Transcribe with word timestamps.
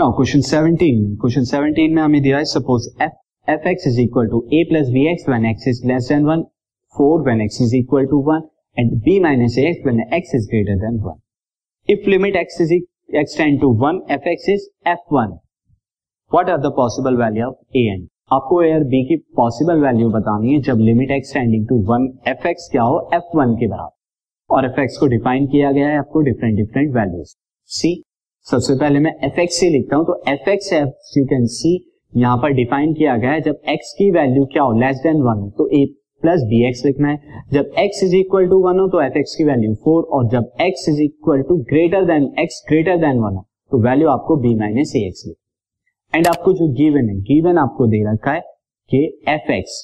Now 0.00 0.12
question 0.18 0.40
17 0.40 0.92
में 0.98 1.16
question 1.22 1.44
17 1.46 1.88
में 1.94 2.00
हमें 2.02 2.20
दिया 2.22 2.36
है 2.36 2.44
suppose 2.50 2.84
f 3.04 3.50
f 3.54 3.66
x 3.68 3.86
is 3.86 4.00
equal 4.00 4.28
to 4.28 4.38
a 4.58 4.62
plus 4.68 4.86
b 4.92 5.02
x 5.08 5.28
when 5.28 5.44
x 5.46 5.68
is 5.68 5.80
less 5.88 6.08
than 6.08 6.24
one 6.26 6.42
four 6.94 7.24
when 7.24 7.40
x 7.40 7.60
is 7.62 7.74
equal 7.76 8.06
to 8.12 8.20
one 8.28 8.46
and 8.76 8.94
b 9.02 9.18
minus 9.20 9.58
a 9.58 9.66
x 9.70 9.86
when 9.86 10.00
x 10.18 10.34
is 10.34 10.46
greater 10.50 10.80
than 10.84 10.98
one 11.02 11.20
if 11.88 12.08
limit 12.10 12.36
x 12.36 12.60
is 12.60 12.74
x 12.74 13.36
tend 13.38 13.60
to 13.60 13.72
one 13.84 14.00
f 14.10 14.28
x 14.28 14.48
is 14.48 14.66
f 14.90 15.14
one 15.14 15.38
what 16.30 16.50
are 16.50 16.58
the 16.58 16.72
possible 16.76 17.22
value 17.22 17.52
आपको 18.32 18.62
a 18.62 18.74
और 18.74 18.84
B 18.88 19.04
की 19.08 19.16
possible 19.36 19.86
value 19.86 20.10
बतानी 20.10 20.52
है, 20.52 20.60
जब 20.62 20.86
limit 20.90 21.10
x 21.10 21.34
tending 21.34 21.68
to 21.68 21.82
one 21.86 22.12
f 22.28 22.46
x 22.48 22.68
क्या 22.72 22.82
हो? 22.82 23.08
F 23.14 23.36
one 23.36 23.54
के 23.54 23.68
बराबर. 23.68 23.96
और 24.50 24.72
एफ़ 24.72 24.80
एक्स 24.80 24.96
को 25.00 25.06
डिफाइन 25.16 25.46
किया 25.46 25.72
गया 25.72 25.88
है 25.88 25.98
आपको 25.98 26.20
डिफरेंट 26.30 26.56
डिफरेंट 26.56 26.94
वैल्यूज़ 26.96 27.36
सी 27.70 28.00
सबसे 28.46 28.74
पहले 28.74 28.98
मैं 28.98 29.10
एफ़ 29.24 29.38
एक्स 29.40 29.58
से 29.60 29.68
लिखता 29.70 29.96
हूँ 29.96 30.04
तो 30.06 30.14
f 30.28 30.48
x 30.50 30.72
f 30.72 31.18
you 31.18 31.24
can 31.24 31.44
see 31.46 31.70
यहाँ 32.12 32.36
पर 32.36 32.52
डिफाइन 32.52 32.92
किया 32.94 33.16
गया 33.16 33.30
है 33.30 33.40
जब 33.40 33.60
एक्स 33.68 33.92
की 33.98 34.10
वैल्यू 34.10 34.44
क्या 34.44 34.62
हो 34.62 34.72
लेस 34.80 34.96
देन 35.02 35.20
वन 35.22 35.42
हो 35.42 35.50
तो 35.58 35.68
ए 35.72 35.84
प्लस 36.22 36.40
बी 36.48 36.62
एक्स 36.68 36.84
लिखना 36.86 37.08
है। 37.08 37.42
जब 37.52 37.70
x 37.78 38.02
is 38.04 38.16
equal 38.16 38.48
to 38.48 38.58
one 38.62 38.78
हो 38.80 38.86
तो 38.88 39.02
एफ़ 39.02 39.18
एक्स 39.18 39.34
की 39.34 39.44
वैल्यू 39.44 39.74
फोर 39.84 40.02
और 40.12 40.26
जब 40.30 40.50
x 40.60 40.88
is 40.88 41.00
equal 41.02 41.42
to 41.42 41.56
greater 41.70 42.04
than 42.04 42.28
x 42.38 42.62
greater 42.68 42.96
than 42.96 43.18
one 43.18 43.36
हो 43.36 43.46
तो 43.72 43.82
वैल्यू 43.84 44.08
आपको 44.08 44.36
बी 44.42 44.54
माइनस 44.58 44.92
ए 44.96 45.06
एक्स 45.06 45.24
लिख 45.26 46.16
एंड 46.16 46.26
आपको 46.26 46.52
जो 46.52 46.68
गिवन 46.74 47.08
है 47.08 47.20
गिवन 47.30 47.58
आपको 47.58 47.86
दे 47.86 48.02
रखा 48.12 48.32
है 48.32 48.40
कि 48.90 49.04
f 49.28 49.52
x 49.52 49.80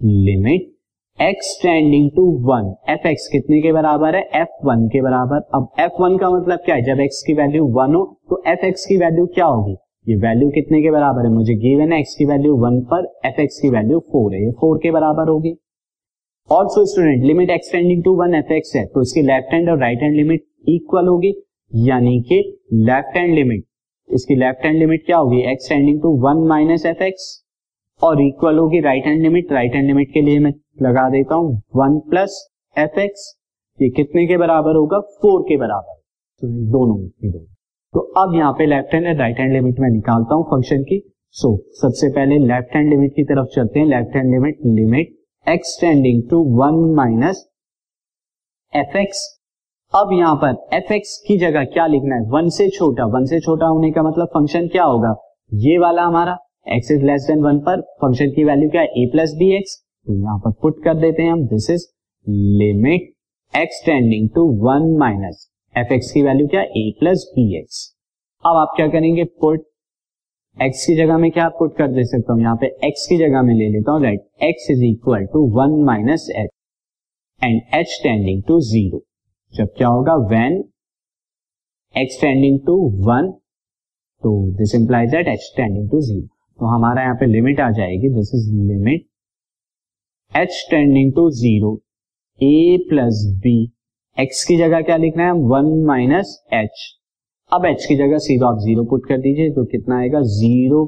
limit 0.00 0.72
x 1.18 1.58
tending 1.62 2.10
to 2.10 2.22
one 2.46 2.66
f 2.92 3.06
x 3.08 3.26
कितने 3.32 3.60
के 3.62 3.72
बराबर 3.72 4.16
है? 4.16 4.20
एफ़ 4.34 4.66
वन 4.66 4.86
के 4.88 5.00
बराबर. 5.02 5.40
अब 5.54 5.68
एफ़ 5.80 6.02
वन 6.02 6.16
का 6.18 6.28
मतलब 6.30 6.58
क्या 6.64 6.74
है? 6.74 6.82
जब 6.82 7.00
एक्स 7.00 7.22
की 7.26 7.34
वैल्यू 7.34 7.64
वन 7.76 7.94
हो 7.94 8.02
तो 8.30 8.42
एफ़ 8.46 8.64
एक्स 8.66 8.84
की 8.86 8.96
वैल्यू 8.96 9.24
क्या 9.26 9.44
होगी? 9.44 9.72
ये 10.06 10.16
वैल्यू 10.16 10.48
कितने 10.50 10.80
के 10.82 10.90
बराबर 10.90 11.26
है? 11.26 11.30
मुझे 11.34 11.54
गिवन 11.54 11.92
है 11.92 12.00
एक्स 12.00 12.14
की 12.14 12.24
वैल्यू 12.24 12.56
वन 12.56 12.80
पर 12.90 13.06
एफ़ 13.26 13.40
एक्स 13.40 13.60
की 13.60 13.70
वैल्यू 13.70 13.98
फोर 14.12 14.34
है। 14.34 14.42
ये 14.44 14.50
फोर 14.50 14.78
के 14.82 14.90
बराबर 14.90 15.28
होगी. 15.28 15.54
Also 16.48 16.84
student 16.86 17.24
limit 17.24 17.50
x 17.50 17.72
tending 17.72 18.02
to 18.04 18.14
one 18.16 18.34
f 18.34 18.52
x 18.52 18.76
है. 18.76 18.84
तो 18.86 19.02
इसकी 19.02 19.22
लेफ़्ट 19.22 19.54
हैंड 19.54 19.70
और 19.70 19.78
राइट 19.78 20.02
हैंड 20.02 20.16
लिमिट 20.16 20.44
इक्वल 20.68 21.08
होगी. 21.08 21.34
यानी 21.72 22.20
कि 22.28 22.42
लेफ़्ट 22.72 23.16
हैंड 23.16 23.34
लिमिट 23.34 23.64
इसकी 24.10 24.34
लेफ़्ट 24.34 24.66
हैंड 24.66 24.78
लिमिट 24.78 25.06
क्या 25.06 25.16
होगी? 25.16 25.40
X 25.52 25.68
tending 25.68 26.02
to 26.02 26.16
one 26.26 26.46
minus 26.48 26.86
f 26.86 27.02
x 27.02 27.32
और 28.00 28.22
इक्वल 28.22 28.58
होगी 28.58 28.80
right 28.80 29.06
hand 29.06 29.22
limit 29.22 29.52
right 29.52 29.74
hand 29.74 29.86
limit 29.86 30.12
के 30.14 30.20
लिए 30.22 30.38
मैं 30.38 30.52
लगा 30.82 31.08
देता 31.10 31.34
हूँ। 31.34 31.56
वन 31.76 31.98
प्लस 32.10 32.38
एफ़ 32.76 32.98
एक्स 33.00 33.32
ये 33.78 33.88
कितने 33.96 34.26
के 34.26 34.36
बराबर 34.36 34.76
होगा? 34.76 35.00
फोर 35.00 35.42
के 35.42 35.56
बराबर। 35.56 35.94
तो 36.42 36.48
दोनों 36.70 36.96
दोनों 36.96 37.44
तो 37.94 38.00
अब 38.18 38.34
यहाँ 38.34 38.52
पे 38.52 38.66
left 38.66 38.94
hand 38.94 39.06
and 39.06 39.20
right 39.20 39.38
hand 39.38 39.52
limit 39.52 39.78
में 39.80 39.88
निकालता 39.90 40.34
हूँ 40.34 40.44
फ़ंक्शन 40.44 40.82
की। 40.82 41.02
सो 41.34 41.48
so, 41.48 41.80
सबसे 41.80 42.08
पहले 42.10 42.38
लेफ़्ट 42.38 42.74
हैंड 42.76 42.88
लिमिट 42.90 43.12
की 43.16 43.24
तरफ़ 43.24 43.46
चलते 43.54 43.80
हैं। 43.80 43.86
Left 43.86 44.16
hand 44.16 44.30
limit 44.30 44.58
limit 44.66 45.14
x 45.46 45.76
tending 45.80 46.22
to 46.30 46.42
one 46.56 46.80
minus 46.94 47.46
f 48.72 48.96
x. 48.98 49.22
अब 49.92 50.12
यहाँ 50.12 50.34
पर 50.36 50.76
एफ़ 50.76 50.92
एक्स 50.92 51.16
की 51.28 51.36
जगह 51.38 51.64
क्या 51.66 51.86
लिखना 51.86 52.14
है? 52.14 52.22
वन 52.30 52.48
से 52.50 52.68
छोटा। 52.70 53.04
वन 53.08 53.24
से 53.24 53.40
छोटा 53.40 53.66
होने 53.66 53.90
का 53.90 54.02
मतलब 54.02 54.28
फ़ंक्शन 54.34 54.68
क्या 54.68 54.84
होगा? 54.84 55.14
ये 55.52 55.78
वाला 55.78 56.02
हमारा 56.02 56.36
x 56.66 56.90
is 56.90 57.04
less 57.04 57.26
than 57.28 57.42
one 57.42 57.58
पर 57.60 57.80
फ़ंक्शन 58.02 58.30
की 58.30 58.44
वैल्यू 58.44 58.70
क्या 58.70 58.80
है? 58.80 58.86
ए 58.88 59.08
प्लस 59.12 59.34
बी 59.38 59.50
एक्स 59.56 59.82
तो 60.06 60.14
यहाँ 60.14 60.38
पर 60.38 60.50
पुट 60.62 60.82
कर 60.84 60.94
देते 61.00 61.22
हैं 61.22 61.32
हम। 61.32 61.46
This 61.48 61.70
is 61.70 61.86
limit 62.58 63.12
x 63.54 63.82
tending 63.86 64.28
to 64.34 64.42
one 64.64 64.96
minus 64.98 65.48
f 65.74 65.92
x 65.92 66.10
की 66.12 66.22
वैल्यू 66.22 66.46
क्या? 66.48 66.60
ए 66.60 66.90
प्लस 66.98 67.24
बी 67.34 67.58
एक्स 67.58 67.80
अब 68.44 68.56
आप 68.56 68.72
क्या 68.76 68.86
करेंगे? 68.88 69.24
पुट 69.24 69.64
एक्स 70.56 70.84
की 70.86 70.94
जगह 70.96 71.18
में 71.18 71.30
क्या 71.30 71.48
पुट 71.58 71.76
कर 71.78 71.88
दे 71.92 72.04
सकता 72.04 72.32
हूँ? 72.32 72.40
यहाँ 72.40 72.56
पे 72.60 72.66
एक्स 72.86 73.06
की 73.08 73.16
जगह 73.18 73.42
में 73.42 73.54
ले 73.54 73.68
लेता 73.70 73.92
हूँ। 73.92 74.02
Right 74.02 74.44
x 74.44 74.70
is 74.70 74.84
equal 74.84 75.26
to 75.32 75.42
one 75.56 75.82
minus 75.84 76.28
h 76.36 76.50
and 77.40 77.60
h 77.74 77.98
tending 78.02 78.42
to 78.48 78.60
zero 78.68 79.02
जब 79.54 79.74
क्या 79.76 79.88
होगा? 79.88 80.14
When 80.30 80.62
x 81.94 82.20
tending 82.20 82.58
to 82.66 82.76
one 83.06 83.30
तो 84.22 84.30
this 84.56 84.74
implies 84.74 85.10
that 85.10 85.28
h 85.28 85.52
tending 85.56 85.90
to 85.90 86.00
zero 86.02 86.26
तो 86.58 86.66
हमारा 86.66 87.02
यहाँ 87.02 87.14
पे 87.20 87.26
लिमिट 87.26 87.60
आ 87.60 87.70
जाएगी। 87.72 88.08
This 88.14 88.34
is 88.34 88.50
limit 88.62 89.06
h 90.32 90.54
tending 90.70 91.12
to 91.12 91.22
zero 91.32 91.68
a 92.40 92.86
plus 92.88 93.20
b 93.42 93.52
x 94.16 94.44
की 94.44 94.56
जगह 94.56 94.80
क्या 94.80 94.96
लिखना 94.96 95.24
है? 95.24 95.32
वन 95.32 95.66
माइनस 95.86 96.32
एच 96.54 96.82
अब 97.52 97.64
एच 97.66 97.84
की 97.88 97.94
जगह 97.96 98.18
सीधा 98.24 98.46
आप 98.46 98.58
ज़ीरो 98.64 98.84
पुट 98.90 99.06
कर 99.08 99.18
दीजिए 99.18 99.50
तो 99.50 99.64
कितना 99.64 99.98
आएगा? 99.98 100.20
Zero 100.22 100.80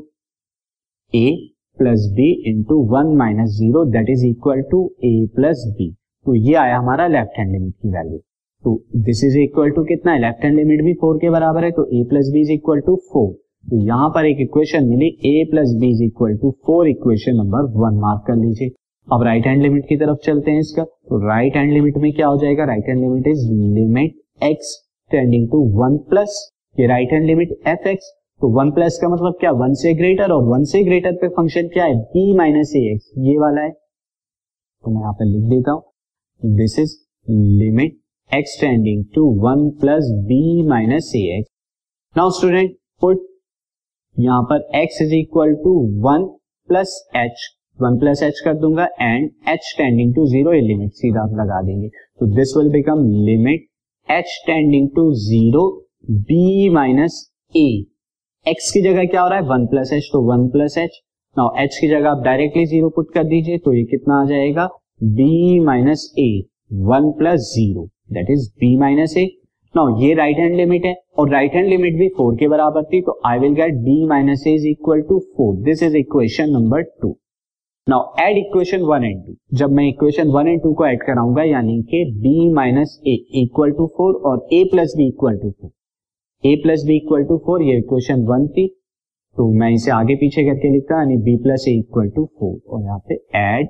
a 1.12 1.30
plus 1.78 2.04
b 2.16 2.26
into 2.50 2.76
one 2.90 3.14
minus 3.18 3.50
zero 3.58 3.84
that 3.92 4.10
is 4.10 4.24
equal 4.26 4.60
to 4.70 4.84
a 5.04 5.12
plus 5.36 5.64
b 5.78 5.90
तो 6.26 6.34
ये 6.36 6.54
आया 6.56 6.78
हमारा 6.78 7.06
लेफ़्ट 7.06 7.38
हैंड 7.38 7.52
लिमिट 7.52 7.74
की 7.74 7.88
वैल्यू 7.90 8.18
तो 8.64 8.74
दिस 9.06 9.22
इज़ 9.24 9.38
इक्वल 9.38 9.70
टू 9.70 9.84
कितना 9.84 10.12
है? 10.12 10.20
लेफ़्ट 10.20 10.44
हैंड 10.44 10.56
लिमिट 10.56 10.82
भी 10.84 10.94
फोर 11.02 11.18
के 11.18 11.30
बराबर 11.30 11.64
है 11.64 11.70
तो 11.70 11.86
a 12.00 12.02
plus 12.10 12.30
b 12.32 12.40
is 12.40 12.52
equal 12.52 12.80
to 12.86 12.96
four 13.12 13.32
तो 13.70 13.78
यहाँ 13.86 14.08
पर 14.14 14.26
एक 14.26 14.40
equation 14.40 14.84
milli 14.88 15.08
a 15.30 15.44
plus 15.50 15.72
b 15.80 15.90
is 15.90 16.02
equal 16.04 16.36
to 16.42 16.50
four 16.66 16.88
equation 16.88 17.36
number 17.36 17.72
one 17.78 17.98
mark 18.00 18.24
कर 18.26 18.36
लीजिए। 18.36 18.70
अब 19.08 19.22
राइट 19.24 19.46
हैंड 19.46 19.62
लिमिट 19.62 19.84
की 19.88 19.96
तरफ़ 19.96 20.18
चलते 20.24 20.50
हैं 20.50 20.60
इसका। 20.60 20.82
तो 20.84 21.18
राइट 21.26 21.56
हैंड 21.56 21.72
लिमिट 21.72 21.96
में 21.98 22.12
क्या 22.12 22.26
हो 22.26 22.36
जाएगा? 22.38 22.64
Right 22.64 22.88
hand 22.88 23.00
limit 23.00 23.26
is 23.28 23.46
limit 23.74 24.44
x 24.44 24.74
tending 25.10 25.48
to 25.50 25.60
one 25.76 25.96
plus 26.10 26.34
ये 26.76 26.86
right 26.86 27.12
hand 27.12 27.26
limit 27.26 27.56
f 27.68 27.88
x 27.88 28.10
तो 28.40 28.48
वन 28.56 28.70
प्लस 28.72 28.98
का 29.02 29.08
मतलब 29.08 29.36
क्या? 29.40 29.50
वन 29.52 29.74
से 29.74 29.94
ग्रेटर 29.94 30.32
और 30.32 30.42
वन 30.44 30.64
से 30.72 30.82
ग्रेटर 30.84 31.12
पे 31.20 31.28
फ़ंक्शन 31.28 31.68
क्या 31.68 31.84
है? 31.84 31.94
बी 31.94 32.36
माइनस 32.36 32.72
ए 32.76 32.80
एक्स 32.92 33.10
ये 33.18 33.38
वाला 33.38 33.62
है। 33.62 33.70
तो 33.70 34.90
मैं 34.90 35.00
यहाँ 35.00 35.12
पर 35.12 35.24
लिख 35.26 35.48
देता 35.50 35.72
हूँ। 35.72 36.56
This 36.56 36.78
is 36.78 36.96
limit 37.58 37.98
x 38.30 38.60
tending 38.60 39.04
to 39.14 39.24
one 39.42 39.68
plus 39.80 40.10
b 40.26 40.68
minus 40.68 41.12
a 41.16 41.20
x 41.38 41.50
now 42.16 42.30
student 42.30 42.76
put 43.00 43.26
यहाँ 44.16 44.42
पर 44.50 44.68
x 44.78 45.02
is 45.02 45.14
equal 45.14 45.54
to 45.64 45.78
one 46.04 46.26
plus 46.68 47.00
h 47.16 47.54
one 47.78 47.98
plus 47.98 48.22
h 48.22 48.40
कर 48.44 48.54
दूँगा 48.58 48.84
and 49.00 49.30
h 49.48 49.74
tending 49.78 50.14
to 50.14 50.26
zero 50.28 50.52
limit 50.52 50.92
सीधा 50.94 51.20
आप 51.22 51.34
लगा 51.40 51.60
देंगे। 51.62 51.88
तो 51.88 52.26
this 52.36 52.56
will 52.56 52.70
become 52.72 53.04
limit 53.26 53.66
h 54.08 54.42
tending 54.46 54.88
to 54.96 55.12
zero 55.20 55.68
b 56.10 56.68
minus 56.74 57.20
a. 57.54 57.68
X 58.46 58.70
की 58.72 58.82
जगह 58.82 59.04
क्या 59.04 59.22
हो 59.22 59.28
रहा 59.28 59.38
है? 59.38 59.44
वन 59.46 59.66
प्लस 59.66 59.92
एच 59.92 60.08
तो 60.12 60.22
one 60.24 60.48
plus 60.50 60.78
h. 60.78 61.00
Now 61.36 61.54
h 61.62 61.78
की 61.80 61.88
जगह 61.88 62.10
आप 62.10 62.22
डायरेक्टली 62.24 62.64
ज़ीरो 62.66 62.88
पुट 62.90 63.12
कर 63.14 63.24
दीजिए 63.26 63.58
तो 63.58 63.72
ये 63.74 63.84
कितना 63.86 64.20
आ 64.20 64.24
जाएगा? 64.26 64.68
B 65.02 65.60
minus 65.60 66.12
a, 66.18 66.30
one 66.72 67.10
plus 67.18 67.40
zero. 67.54 67.84
That 68.12 68.30
is 68.30 68.48
b 68.60 68.76
minus 68.76 69.16
a. 69.16 69.24
Now 69.74 70.00
ये 70.00 70.12
राइट 70.14 70.38
हैंड 70.38 70.56
लिमिट 70.56 70.84
है, 70.84 70.94
और 71.18 71.30
राइट 71.30 71.54
हैंड 71.54 71.68
लिमिट 71.68 71.98
भी 71.98 72.08
फोर 72.08 72.36
के 72.36 72.48
बराबर 72.48 72.84
थी 72.84 73.00
तो 73.00 73.20
I 73.26 73.38
will 73.38 73.54
get 73.54 73.74
b 73.84 74.04
minus 74.08 74.44
a 74.46 74.54
is 74.54 74.66
equal 74.68 75.00
to 75.08 75.18
four 75.36 75.56
this 75.64 75.82
is 75.82 75.96
equation 75.96 76.50
number 76.50 76.82
two 77.02 77.16
now 77.88 78.00
add 78.20 78.36
equation 78.36 78.82
one 78.86 79.04
and 79.04 79.20
two 79.26 79.34
जब 79.58 79.70
मैं 79.72 79.86
इक्वेशन 79.88 80.30
वन 80.30 80.48
एंड 80.48 80.60
टू 80.62 80.72
को 80.74 80.86
ऐड 80.86 81.02
कराऊँगा, 81.02 81.42
यानी 81.42 81.76
कि 81.92 82.00
b 82.24 82.32
minus 82.54 83.00
a 83.06 83.14
equal 83.42 83.70
to 83.78 83.86
four 83.96 84.14
और 84.30 84.46
a 84.54 84.58
plus 84.70 84.94
b 84.96 85.06
equal 85.08 85.38
to 85.38 85.50
four 85.50 85.70
a 86.44 86.54
plus 86.64 86.84
b 86.86 86.96
equal 86.96 87.24
to 87.24 87.38
four 87.46 87.62
ये 87.62 87.76
equation 87.78 88.24
one 88.26 88.46
थी। 88.48 88.66
तो 89.36 89.48
मैं 89.60 89.70
इसे 89.70 89.90
आगे 89.90 90.14
पीछे 90.16 90.44
करके 90.44 90.72
लिखता, 90.72 90.98
यानी 90.98 91.16
b 91.24 91.38
plus 91.42 91.64
a 91.68 91.72
equal 91.78 92.10
to 92.16 92.24
four 92.26 92.60
और 92.68 92.84
यहाँ 92.84 92.98
पे 93.08 93.14
add 93.38 93.68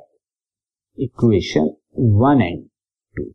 equation 0.98 1.70
one 2.19 2.43
and 2.43 2.60
two 3.16 3.31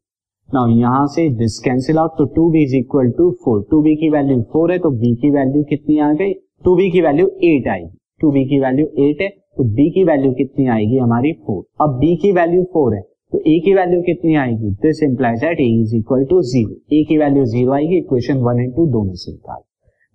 now 0.50 0.78
यहाँ 0.80 1.08
से 1.16 1.30
दिस 1.38 1.60
कैंसिल 1.66 1.98
आउट 1.98 2.18
तो 2.18 2.25
two 2.36 2.52
b 2.52 2.63
is 2.63 2.75
equal 2.78 3.12
to 3.18 3.31
four 3.46 3.66
two 3.72 3.81
b 3.84 3.96
की 3.96 4.10
वैल्यू 4.10 4.42
फोर 4.54 4.72
है 4.72 4.80
तो 4.80 4.92
बी 5.00 5.16
की 5.22 5.30
वैल्यू 5.31 5.63
कितनी 5.69 6.00
आ 6.00 6.13
गई? 6.13 6.34
टू 6.34 6.75
बी 6.75 6.92
की 6.92 7.02
वैल्यू 7.02 7.28
एट 7.28 7.68
आएगी। 7.68 7.98
टू 8.24 8.31
बी 8.31 8.46
की 8.50 8.60
वैल्यू 8.60 8.86
एट 9.06 9.22
है 9.22 9.30
तो 9.30 9.64
बी 9.75 9.90
की 9.92 10.04
वैल्यू 10.04 10.31
कितनी 10.34 10.68
आएगी 10.70 10.98
हमारी 10.98 11.31
फोर 11.48 11.64
अब 11.81 11.98
बी 12.00 12.16
की 12.22 12.31
वैल्यू 12.34 12.64
फोर 12.74 12.96
है 12.96 13.02
तो 13.34 13.40
ए 13.40 13.60
की 13.66 13.74
वैल्यू 13.74 14.02
कितनी 14.02 14.36
आएगी? 14.36 14.70
This 14.81 15.02
implies 15.04 15.40
that 15.40 15.60
a 15.60 15.66
is 15.81 15.96
equal 15.96 16.24
to 16.25 16.42
zero 16.50 16.75
a 16.94 17.04
की 17.10 17.18
वैल्यू 17.18 17.46
ज़ीरो 17.46 17.72
आएगी 17.74 17.98
इक्वेशन 17.98 18.38
वन 18.42 18.60
एंड 18.62 18.75
टू 18.75 18.86
दोनों 18.92 19.14
से 19.16 19.31
निकाल। 19.31 19.62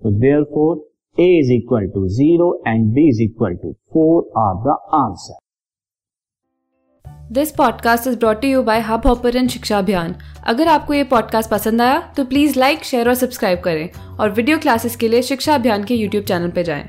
तो 0.02 0.10
therefore 0.54 0.86
a 1.16 1.26
is 1.38 1.52
equal 1.52 1.86
to 1.94 2.06
zero 2.16 2.50
and 2.66 2.92
b 2.94 3.08
is 3.08 3.22
equal 3.22 3.54
to 3.62 3.72
four 3.94 4.30
are 4.38 4.54
the 4.64 4.76
answer 4.94 5.38
this 7.32 7.50
podcast 7.52 8.06
is 8.08 8.18
brought 8.18 8.44
you 8.44 8.62
by 8.62 8.80
Hubhopper 9.06 9.36
and 9.36 9.48
Shiksha 9.48 9.78
Abhiyan 9.78 10.14
अगर 10.46 10.68
आपको 10.68 10.94
ये 10.94 11.04
podcast 11.10 11.50
पसंद 11.50 11.82
आया 11.82 11.98
तो 12.16 12.24
प्लीज़ 12.24 12.58
लाइक 12.58 12.84
शेयर 12.84 13.08
और 13.08 13.14
सब्सक्राइब 13.14 13.58
करें। 13.64 13.88
और 14.20 14.30
वीडियो 14.30 14.58
क्लासेस 14.58 14.96
के 14.96 15.08
लिए 15.08 15.22
शिक्षा 15.24 15.54
अभियान 15.54 15.84
के 15.84 15.94
यूट्यूब 15.94 16.24
चैनल 16.24 16.50
पर 16.50 16.62
जाएँ। 16.62 16.84